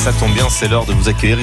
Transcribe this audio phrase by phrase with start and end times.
[0.00, 1.36] ça tombe bien, c'est l'heure de vous accueillir,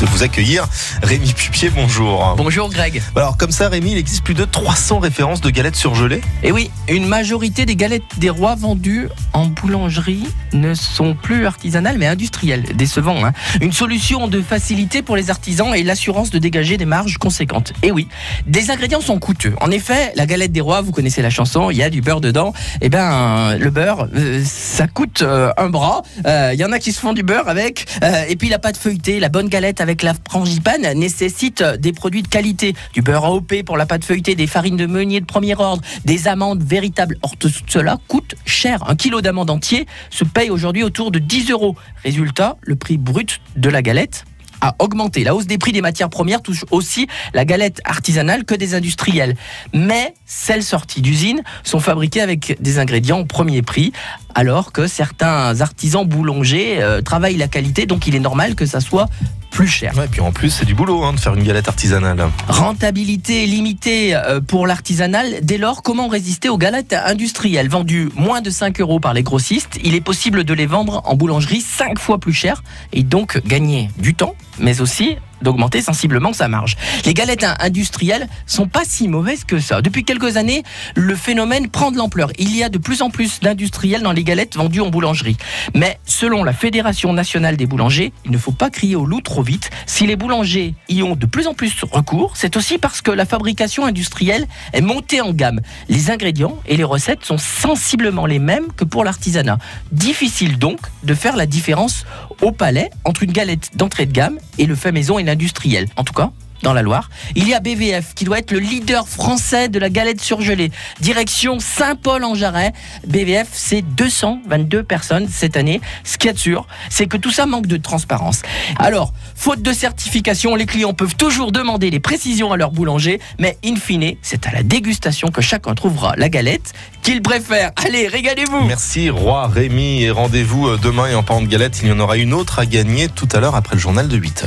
[0.00, 0.66] de vous accueillir.
[1.02, 2.36] Rémi Pupier, bonjour.
[2.38, 3.02] Bonjour Greg.
[3.14, 6.22] Alors comme ça, Rémi, il existe plus de 300 références de galettes surgelées.
[6.42, 11.98] Et oui, une majorité des galettes des rois vendues en boulangerie ne sont plus artisanales
[11.98, 12.74] mais industrielles.
[12.76, 17.18] Décevant, hein Une solution de facilité pour les artisans et l'assurance de dégager des marges
[17.18, 17.74] conséquentes.
[17.82, 18.08] Et oui,
[18.46, 19.54] des ingrédients sont coûteux.
[19.60, 22.22] En effet, la galette des rois, vous connaissez la chanson, il y a du beurre
[22.22, 22.54] dedans.
[22.80, 24.42] Et ben, le beurre, euh,
[24.78, 26.02] ça coûte euh, un bras.
[26.24, 27.86] Euh, Il y en a qui se font du beurre avec.
[28.04, 32.22] Euh, et puis la pâte feuilletée, la bonne galette avec la frangipane nécessite des produits
[32.22, 32.76] de qualité.
[32.92, 36.28] Du beurre AOP pour la pâte feuilletée, des farines de meunier de premier ordre, des
[36.28, 37.16] amandes véritables.
[37.22, 38.88] Or, tout cela coûte cher.
[38.88, 41.74] Un kilo d'amandes entier se paye aujourd'hui autour de 10 euros.
[42.04, 44.26] Résultat, le prix brut de la galette
[44.60, 45.24] a augmenté.
[45.24, 49.36] La hausse des prix des matières premières touche aussi la galette artisanale que des industriels.
[49.72, 53.92] Mais celles sorties d'usine sont fabriquées avec des ingrédients au premier prix,
[54.34, 58.80] alors que certains artisans boulangers euh, travaillent la qualité, donc il est normal que ça
[58.80, 59.08] soit
[59.50, 59.96] plus cher.
[59.96, 62.28] Ouais, et puis en plus, c'est du boulot hein, de faire une galette artisanale.
[62.48, 65.38] Rentabilité limitée euh, pour l'artisanal.
[65.42, 67.68] Dès lors, comment résister aux galettes industrielles?
[67.68, 71.14] Vendues moins de 5 euros par les grossistes Il est possible de les vendre en
[71.14, 76.48] boulangerie 5 fois plus cher et donc gagner du temps, mais aussi d'augmenter sensiblement sa
[76.48, 76.76] marge.
[77.04, 79.82] Les galettes industrielles sont pas si mauvaises que ça.
[79.82, 80.62] Depuis quelques années,
[80.94, 82.30] le phénomène prend de l'ampleur.
[82.38, 85.36] Il y a de plus en plus d'industriels dans les galettes vendues en boulangerie.
[85.74, 89.42] Mais selon la Fédération nationale des boulangers, il ne faut pas crier au loup trop
[89.42, 89.70] vite.
[89.86, 93.26] Si les boulangers y ont de plus en plus recours, c'est aussi parce que la
[93.26, 95.60] fabrication industrielle est montée en gamme.
[95.88, 99.58] Les ingrédients et les recettes sont sensiblement les mêmes que pour l'artisanat.
[99.92, 102.04] Difficile donc de faire la différence
[102.42, 105.86] au palais entre une galette d'entrée de gamme et le fait maison et l'industriel.
[105.96, 107.10] En tout cas, dans la Loire.
[107.34, 110.70] Il y a BVF qui doit être le leader français de la galette surgelée.
[111.00, 112.72] Direction Saint-Paul-en-Jarret.
[113.06, 115.80] BVF, c'est 222 personnes cette année.
[116.04, 118.42] Ce a de sûr, c'est que tout ça manque de transparence.
[118.78, 123.56] Alors, faute de certification, les clients peuvent toujours demander des précisions à leur boulanger, mais
[123.64, 126.72] in fine, c'est à la dégustation que chacun trouvera la galette
[127.02, 127.70] qu'il préfère.
[127.76, 131.88] Allez, régalez-vous Merci Roi Rémi et rendez-vous euh, demain et en parlant de galette, il
[131.88, 134.46] y en aura une autre à gagner tout à l'heure après le journal de 8h.